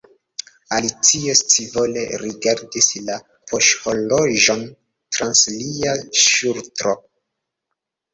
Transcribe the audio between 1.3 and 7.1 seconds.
scivole rigardis la poŝhorloĝon trans lia ŝultro.